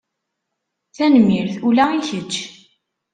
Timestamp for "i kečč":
1.97-2.33